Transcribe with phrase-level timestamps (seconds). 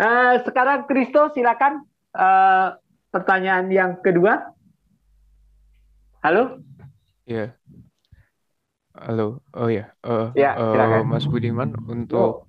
[0.00, 1.84] Uh, sekarang Kristo silakan
[2.16, 2.72] uh,
[3.12, 4.48] pertanyaan yang kedua.
[6.24, 6.64] Halo?
[7.28, 7.52] Iya.
[8.96, 9.44] Halo.
[9.52, 9.92] Oh ya.
[10.00, 12.48] Uh, ya, uh, Mas Budiman untuk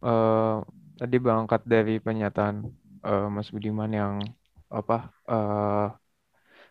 [0.00, 0.08] oh.
[0.08, 0.64] uh,
[0.96, 2.64] tadi berangkat dari pernyataan
[3.04, 4.24] uh, Mas Budiman yang
[4.72, 5.92] apa uh,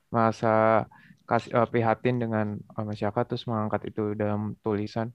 [0.10, 0.90] masa
[1.30, 5.14] kasih uh, prihatin dengan uh, masyarakat terus mengangkat itu dalam tulisan.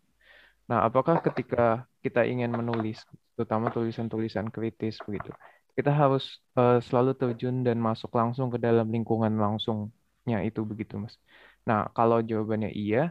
[0.70, 3.02] Nah, apakah ketika kita ingin menulis,
[3.34, 5.34] terutama tulisan-tulisan kritis begitu,
[5.72, 11.16] kita harus uh, selalu terjun dan masuk langsung ke dalam lingkungan langsungnya itu begitu, Mas?
[11.64, 13.10] Nah, kalau jawabannya iya,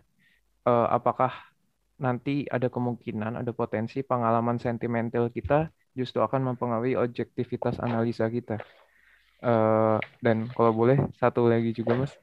[0.68, 1.34] uh, apakah
[2.02, 8.62] nanti ada kemungkinan, ada potensi pengalaman sentimental kita justru akan mempengaruhi objektivitas analisa kita?
[9.42, 12.14] Uh, dan kalau boleh satu lagi juga, Mas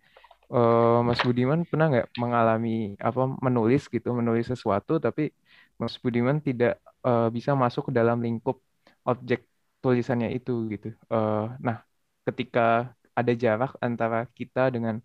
[0.53, 5.33] uh, Mas Budiman pernah nggak mengalami apa menulis gitu menulis sesuatu tapi
[5.79, 8.59] Mas Budiman tidak uh, bisa masuk ke dalam lingkup
[9.07, 9.47] objek
[9.79, 10.91] tulisannya itu gitu.
[11.07, 11.87] Uh, nah,
[12.27, 14.99] ketika ada jarak antara kita dengan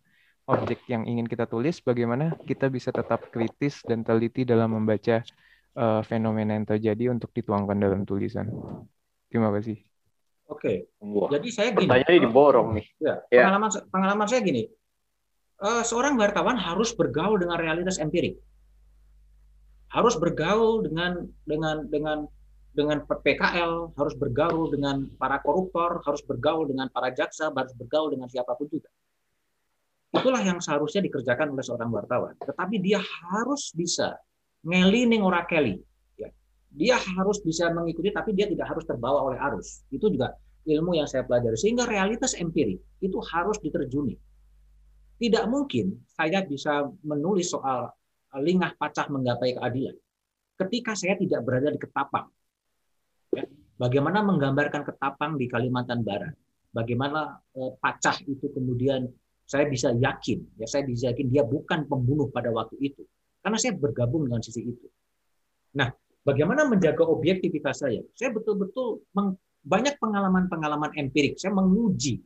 [0.50, 5.22] objek yang ingin kita tulis, bagaimana kita bisa tetap kritis dan teliti dalam membaca
[5.78, 8.50] uh, fenomena yang terjadi untuk dituangkan dalam tulisan.
[9.30, 9.78] Terima kasih.
[10.50, 10.92] Oke,
[11.32, 11.88] jadi saya gini.
[11.88, 12.86] Tanya diborong nih.
[13.00, 13.48] Ya, ya.
[13.48, 14.68] Pengalaman pengalaman saya gini
[15.64, 18.36] seorang wartawan harus bergaul dengan realitas empirik.
[19.88, 22.18] Harus bergaul dengan dengan dengan
[22.74, 28.28] dengan PKL, harus bergaul dengan para koruptor, harus bergaul dengan para jaksa, harus bergaul dengan
[28.28, 28.90] siapa pun juga.
[30.14, 32.34] Itulah yang seharusnya dikerjakan oleh seorang wartawan.
[32.42, 34.18] Tetapi dia harus bisa
[34.66, 35.82] ngelining ora kelly.
[36.18, 36.34] Ya.
[36.74, 39.86] Dia harus bisa mengikuti, tapi dia tidak harus terbawa oleh arus.
[39.94, 40.34] Itu juga
[40.66, 41.58] ilmu yang saya pelajari.
[41.58, 44.18] Sehingga realitas empirik itu harus diterjuni
[45.24, 47.88] tidak mungkin saya bisa menulis soal
[48.44, 49.96] lingah pacah menggapai keadilan
[50.60, 52.28] ketika saya tidak berada di Ketapang.
[53.32, 53.48] Ya,
[53.80, 56.36] bagaimana menggambarkan Ketapang di Kalimantan Barat?
[56.76, 59.08] Bagaimana eh, pacah itu kemudian
[59.48, 63.06] saya bisa yakin, ya saya bisa yakin dia bukan pembunuh pada waktu itu,
[63.46, 64.88] karena saya bergabung dengan sisi itu.
[65.78, 65.94] Nah,
[66.26, 68.02] bagaimana menjaga objektivitas saya?
[68.18, 69.06] Saya betul-betul
[69.62, 71.38] banyak pengalaman-pengalaman empirik.
[71.38, 72.24] Saya menguji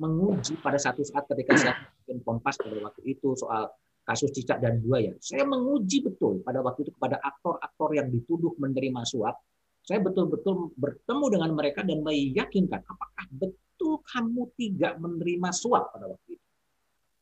[0.00, 1.74] menguji pada satu saat ketika saya
[2.10, 3.70] bikin kompas pada waktu itu soal
[4.02, 5.14] kasus cicak dan buaya.
[5.22, 9.38] Saya menguji betul pada waktu itu kepada aktor-aktor yang dituduh menerima suap.
[9.86, 16.34] Saya betul-betul bertemu dengan mereka dan meyakinkan apakah betul kamu tidak menerima suap pada waktu
[16.34, 16.46] itu.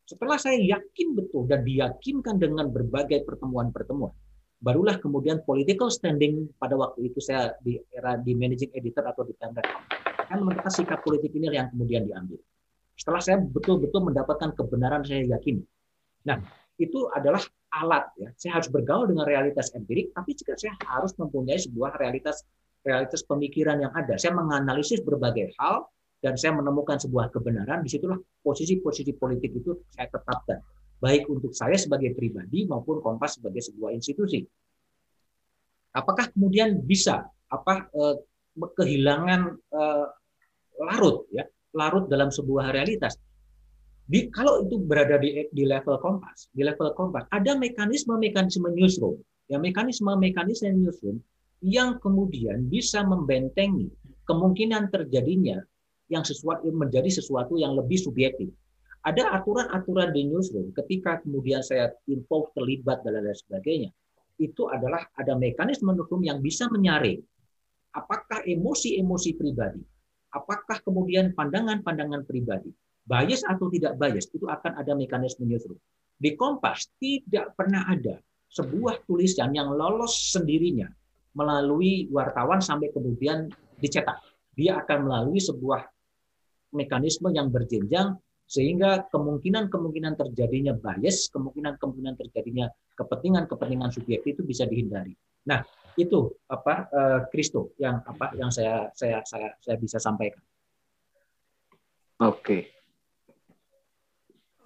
[0.08, 4.16] Setelah saya yakin betul dan diyakinkan dengan berbagai pertemuan-pertemuan,
[4.64, 9.36] barulah kemudian political standing pada waktu itu saya di era di managing editor atau di
[9.36, 9.84] Time.com.
[10.24, 12.40] Kan menentukan sikap politik ini yang kemudian diambil.
[12.98, 15.62] Setelah saya betul-betul mendapatkan kebenaran saya yakini.
[16.26, 16.42] Nah,
[16.82, 17.38] itu adalah
[17.70, 18.28] alat ya.
[18.34, 22.42] Saya harus bergaul dengan realitas empirik, tapi juga saya harus mempunyai sebuah realitas
[22.82, 24.18] realitas pemikiran yang ada.
[24.18, 25.86] Saya menganalisis berbagai hal
[26.18, 27.86] dan saya menemukan sebuah kebenaran.
[27.86, 30.58] Di situlah posisi-posisi politik itu saya tetapkan,
[30.98, 34.42] baik untuk saya sebagai pribadi maupun Kompas sebagai sebuah institusi.
[35.94, 38.16] Apakah kemudian bisa apa eh,
[38.58, 40.06] kehilangan eh,
[40.78, 41.46] larut ya
[41.78, 43.14] larut dalam sebuah realitas.
[44.08, 49.62] Di, kalau itu berada di, di level kompas, di level kompas, ada mekanisme-mekanisme newsroom, ya
[49.62, 51.22] mekanisme-mekanisme newsroom
[51.62, 53.86] yang kemudian bisa membentengi
[54.26, 55.60] kemungkinan terjadinya
[56.08, 58.48] yang sesuatu menjadi sesuatu yang lebih subjektif.
[59.04, 63.90] Ada aturan-aturan di newsroom ketika kemudian saya info terlibat dan lain sebagainya.
[64.40, 67.20] Itu adalah ada mekanisme hukum yang bisa menyaring
[67.92, 69.82] apakah emosi-emosi pribadi
[70.32, 72.72] apakah kemudian pandangan-pandangan pribadi,
[73.08, 75.80] bias atau tidak bias, itu akan ada mekanisme newsroom.
[76.18, 78.18] Di Kompas tidak pernah ada
[78.50, 80.88] sebuah tulisan yang lolos sendirinya
[81.36, 83.46] melalui wartawan sampai kemudian
[83.78, 84.18] dicetak.
[84.58, 85.86] Dia akan melalui sebuah
[86.74, 88.18] mekanisme yang berjenjang
[88.48, 92.66] sehingga kemungkinan-kemungkinan terjadinya bias, kemungkinan-kemungkinan terjadinya
[92.96, 95.12] kepentingan-kepentingan subjektif itu bisa dihindari.
[95.46, 95.62] Nah,
[95.98, 96.86] itu apa
[97.34, 100.40] Kristo uh, yang apa yang saya saya saya saya bisa sampaikan.
[102.22, 102.70] Oke.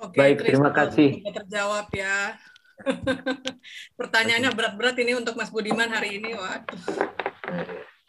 [0.03, 1.09] Oke, Baik, Christo, terima kasih.
[1.23, 2.35] Terjawab ya.
[3.99, 6.81] Pertanyaannya berat-berat ini untuk Mas Budiman hari ini, waduh.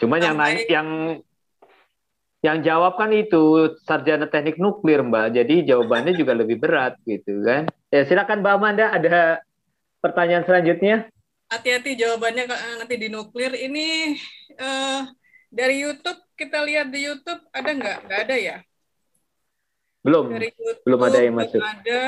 [0.01, 0.89] Cuman yang naik yang
[2.43, 7.71] yang jawab kan itu sarjana teknik nuklir mbak jadi jawabannya juga lebih berat gitu kan
[7.87, 9.39] ya silakan mbak Amanda ada
[10.03, 11.07] pertanyaan selanjutnya
[11.53, 13.53] hati-hati jawabannya eh, nanti di nuklir.
[13.53, 14.17] Ini
[14.57, 15.01] uh,
[15.53, 17.97] dari YouTube kita lihat di YouTube ada nggak?
[18.09, 18.57] Nggak ada ya?
[20.01, 20.33] Belum.
[20.33, 21.61] Dari YouTube, belum ada yang masuk.
[21.61, 22.03] ada.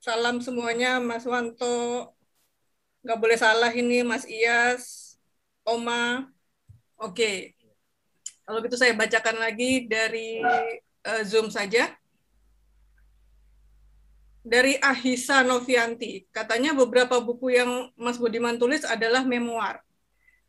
[0.00, 2.12] Salam semuanya Mas Wanto.
[3.04, 5.16] Nggak boleh salah ini Mas Iyas
[5.64, 6.28] Oma.
[6.96, 7.52] Oke.
[8.44, 10.40] Kalau gitu saya bacakan lagi dari
[11.04, 11.92] uh, Zoom saja.
[14.44, 19.80] Dari Ahisa Novianti, katanya beberapa buku yang Mas Budiman tulis adalah memoir.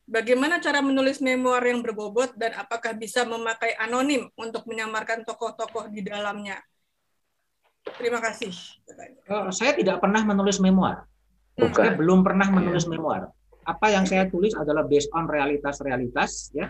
[0.04, 6.04] Bagaimana cara menulis memoir yang berbobot dan apakah bisa memakai anonim untuk menyamarkan tokoh-tokoh di
[6.04, 6.60] dalamnya?
[7.96, 8.52] Terima kasih.
[9.32, 11.08] Uh, saya tidak pernah menulis memoir.
[11.56, 11.72] Bukan.
[11.72, 13.32] Saya belum pernah menulis memoir.
[13.64, 16.68] Apa yang saya tulis adalah based on realitas-realitas ya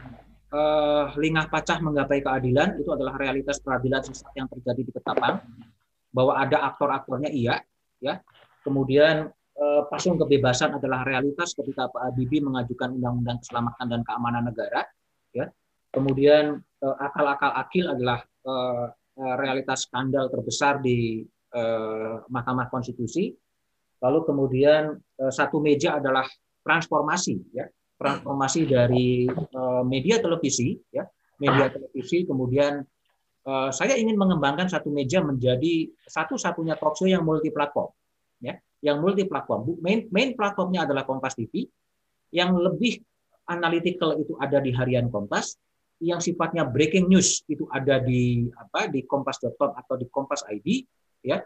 [0.55, 5.41] uh, lingah pacah menggapai keadilan itu adalah realitas peradilan sesat yang terjadi di Ketapang
[6.15, 7.59] bahwa ada aktor-aktornya iya
[7.99, 8.23] ya.
[8.63, 9.27] Kemudian
[9.59, 14.87] uh, pasung kebebasan adalah realitas ketika Pak Habibie mengajukan undang-undang keselamatan dan keamanan negara
[15.35, 15.51] ya.
[15.91, 23.35] Kemudian uh, akal-akal akil adalah uh, realitas skandal terbesar di uh, Mahkamah Konstitusi.
[23.99, 26.23] Lalu kemudian uh, satu meja adalah
[26.63, 27.67] transformasi ya.
[27.95, 31.03] Transformasi dari uh, media televisi ya.
[31.35, 32.79] Media televisi kemudian
[33.45, 37.89] uh, saya ingin mengembangkan satu meja menjadi satu-satunya talk show yang multi platform
[38.41, 38.57] ya.
[38.83, 41.65] Yang multi platform main main platformnya adalah Kompas TV
[42.33, 43.01] yang lebih
[43.47, 45.57] analytical itu ada di harian Kompas.
[46.03, 50.83] Yang sifatnya breaking news itu ada di apa di kompas.com atau di Kompas ID
[51.23, 51.39] ya.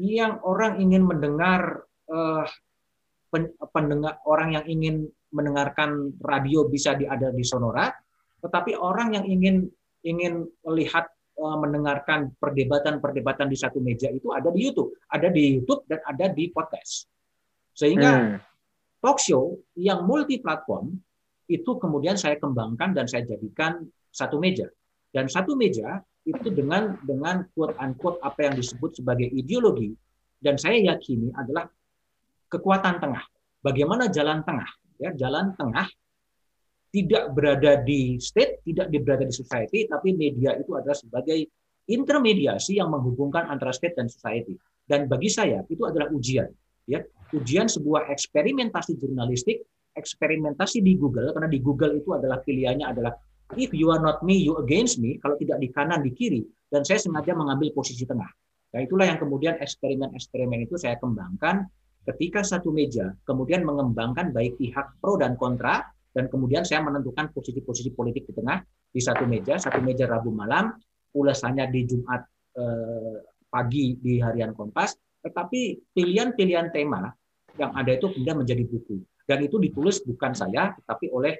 [0.00, 2.48] Yang orang ingin mendengar uh,
[3.70, 4.94] pendengar orang yang ingin
[5.30, 7.92] mendengarkan radio bisa ada di Sonora,
[8.42, 9.56] tetapi orang yang ingin
[10.02, 15.88] ingin melihat eh, mendengarkan perdebatan-perdebatan di satu meja itu ada di YouTube, ada di YouTube
[15.88, 17.08] dan ada di podcast.
[17.72, 18.36] Sehingga hmm.
[19.00, 21.00] talk show yang multi platform
[21.48, 24.68] itu kemudian saya kembangkan dan saya jadikan satu meja.
[25.10, 25.98] Dan satu meja
[26.28, 29.96] itu dengan dengan quote unquote apa yang disebut sebagai ideologi
[30.38, 31.66] dan saya yakini adalah
[32.52, 33.24] kekuatan tengah.
[33.64, 34.68] Bagaimana jalan tengah?
[35.00, 35.88] ya jalan tengah
[36.90, 41.46] tidak berada di state, tidak berada di society, tapi media itu adalah sebagai
[41.86, 44.58] intermediasi yang menghubungkan antara state dan society.
[44.86, 46.50] Dan bagi saya itu adalah ujian,
[46.90, 46.98] ya
[47.30, 49.62] ujian sebuah eksperimentasi jurnalistik,
[49.94, 53.14] eksperimentasi di Google karena di Google itu adalah pilihannya adalah
[53.54, 55.18] if you are not me, you against me.
[55.22, 56.42] Kalau tidak di kanan, di kiri.
[56.70, 58.30] Dan saya sengaja mengambil posisi tengah.
[58.70, 61.66] Nah itulah yang kemudian eksperimen-eksperimen itu saya kembangkan
[62.06, 67.94] ketika satu meja kemudian mengembangkan baik pihak pro dan kontra dan kemudian saya menentukan posisi-posisi
[67.94, 68.60] politik di tengah
[68.90, 70.74] di satu meja satu meja Rabu malam
[71.14, 72.22] ulasannya di Jumat
[72.58, 73.16] eh,
[73.50, 77.10] pagi di harian Kompas tetapi pilihan-pilihan tema
[77.58, 81.34] yang ada itu kemudian menjadi buku dan itu ditulis bukan saya tetapi oleh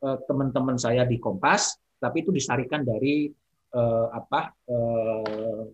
[0.00, 3.28] eh, teman-teman saya di Kompas tapi itu disarikan dari
[3.72, 5.64] eh, apa eh,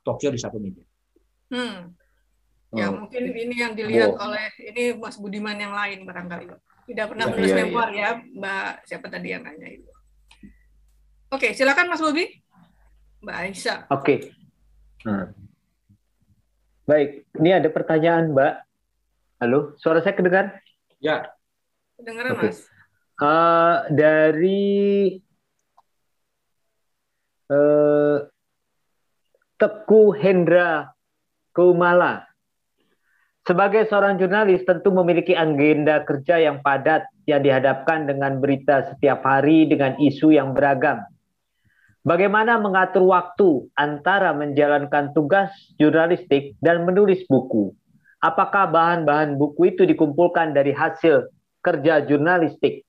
[0.00, 0.80] Tokyo di satu meja.
[1.52, 1.92] Hmm.
[2.70, 3.02] Ya oh.
[3.04, 4.30] mungkin ini yang dilihat oh.
[4.30, 6.46] oleh ini Mas Budiman yang lain barangkali.
[6.90, 8.02] Tidak pernah ya, menulis ya, memoir ya.
[8.02, 9.90] ya Mbak siapa tadi yang nanya itu.
[11.30, 12.26] Oke, silakan Mas Bobi.
[13.22, 13.78] Mbak Aisyah.
[13.94, 14.34] Oke.
[15.06, 15.30] Hmm.
[16.90, 18.54] Baik, ini ada pertanyaan Mbak.
[19.38, 20.58] Halo, suara saya kedengar?
[20.98, 21.30] Ya.
[21.94, 22.50] Kedengaran okay.
[22.50, 22.66] Mas.
[23.22, 24.66] Uh, dari
[27.54, 28.26] uh,
[29.54, 30.90] Teku Hendra
[31.54, 32.29] Kumala.
[33.48, 39.64] Sebagai seorang jurnalis tentu memiliki agenda kerja yang padat yang dihadapkan dengan berita setiap hari
[39.64, 41.00] dengan isu yang beragam.
[42.00, 47.76] Bagaimana mengatur waktu antara menjalankan tugas jurnalistik dan menulis buku?
[48.20, 51.28] Apakah bahan-bahan buku itu dikumpulkan dari hasil
[51.64, 52.84] kerja jurnalistik?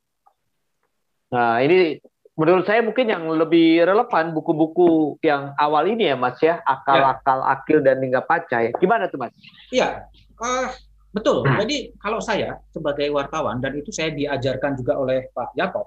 [1.32, 2.00] Nah, ini
[2.36, 7.80] menurut saya mungkin yang lebih relevan buku-buku yang awal ini ya Mas ya, akal-akal akil
[7.84, 8.72] dan hingga paca ya.
[8.76, 9.32] Gimana tuh Mas?
[9.72, 10.08] Iya,
[10.42, 10.74] Uh,
[11.14, 11.46] betul.
[11.46, 11.62] Hmm.
[11.62, 15.86] Jadi kalau saya sebagai wartawan dan itu saya diajarkan juga oleh Pak Yakob,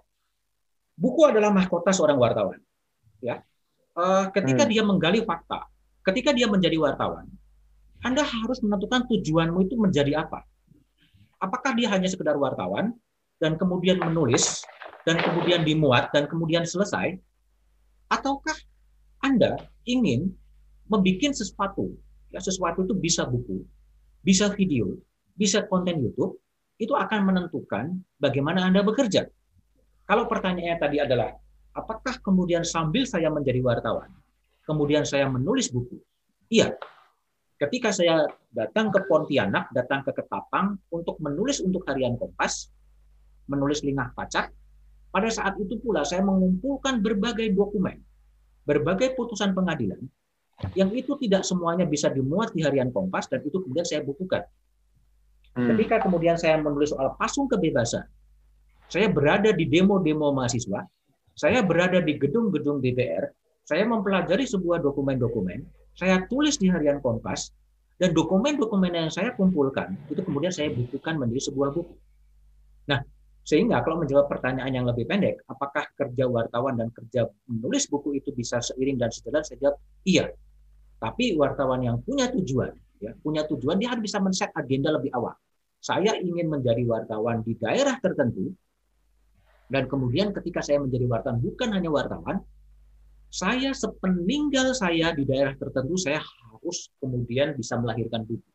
[0.94, 2.62] buku adalah mahkota seorang wartawan.
[3.18, 3.42] Ya,
[3.98, 4.70] uh, ketika hmm.
[4.70, 5.66] dia menggali fakta,
[6.06, 7.26] ketika dia menjadi wartawan,
[8.06, 10.46] Anda harus menentukan tujuanmu itu menjadi apa.
[11.42, 12.94] Apakah dia hanya sekedar wartawan
[13.42, 14.62] dan kemudian menulis
[15.04, 17.18] dan kemudian dimuat dan kemudian selesai,
[18.08, 18.54] ataukah
[19.24, 20.30] Anda ingin
[20.88, 21.96] membuat sesuatu,
[22.30, 23.64] ya sesuatu itu bisa buku,
[24.24, 24.96] bisa video,
[25.36, 26.40] bisa konten YouTube,
[26.80, 29.28] itu akan menentukan bagaimana Anda bekerja.
[30.08, 31.36] Kalau pertanyaannya tadi adalah,
[31.76, 34.10] apakah kemudian sambil saya menjadi wartawan,
[34.64, 36.00] kemudian saya menulis buku?
[36.48, 36.72] Iya.
[37.54, 42.72] Ketika saya datang ke Pontianak, datang ke Ketapang untuk menulis untuk harian Kompas,
[43.46, 44.50] menulis lingah pacak,
[45.14, 48.02] pada saat itu pula saya mengumpulkan berbagai dokumen,
[48.66, 50.02] berbagai putusan pengadilan
[50.78, 54.46] yang itu tidak semuanya bisa dimuat di harian Kompas dan itu kemudian saya bukukan.
[55.54, 55.74] Hmm.
[55.74, 58.06] Ketika kemudian saya menulis soal pasung kebebasan,
[58.90, 60.86] saya berada di demo-demo mahasiswa
[61.34, 63.26] Saya berada di gedung-gedung DPR,
[63.66, 65.66] saya mempelajari sebuah dokumen-dokumen,
[65.98, 67.50] saya tulis di harian Kompas,
[67.98, 71.94] dan dokumen-dokumen yang saya kumpulkan itu kemudian saya bukukan menjadi sebuah buku.
[72.86, 73.02] Nah,
[73.42, 78.30] sehingga kalau menjawab pertanyaan yang lebih pendek, apakah kerja wartawan dan kerja menulis buku itu
[78.30, 79.42] bisa seiring dan sejalan?
[79.42, 80.30] Saya jawab iya.
[81.04, 85.36] Tapi wartawan yang punya tujuan, ya, punya tujuan dia harus bisa men-set agenda lebih awal.
[85.84, 88.48] Saya ingin menjadi wartawan di daerah tertentu,
[89.68, 92.40] dan kemudian ketika saya menjadi wartawan, bukan hanya wartawan,
[93.28, 98.48] saya sepeninggal saya di daerah tertentu, saya harus kemudian bisa melahirkan buku.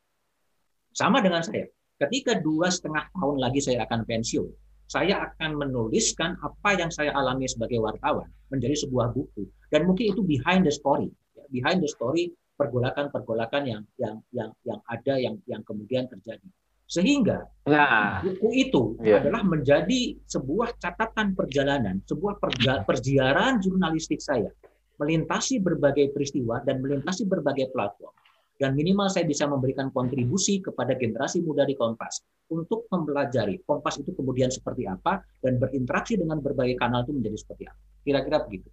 [0.98, 1.70] Sama dengan saya,
[2.02, 4.50] ketika dua setengah tahun lagi saya akan pensiun,
[4.90, 10.26] saya akan menuliskan apa yang saya alami sebagai wartawan menjadi sebuah buku dan mungkin itu
[10.26, 15.64] behind the story ya, behind the story pergolakan-pergolakan yang yang yang yang ada yang yang
[15.64, 16.44] kemudian terjadi
[16.90, 19.24] sehingga nah, buku itu yeah.
[19.24, 24.52] adalah menjadi sebuah catatan perjalanan sebuah perja perjalanan jurnalistik saya
[25.00, 28.12] melintasi berbagai peristiwa dan melintasi berbagai platform
[28.60, 32.20] dan minimal saya bisa memberikan kontribusi kepada generasi muda di Kompas
[32.52, 37.64] untuk mempelajari Kompas itu kemudian seperti apa dan berinteraksi dengan berbagai kanal itu menjadi seperti
[37.72, 37.80] apa.
[38.04, 38.68] Kira-kira begitu.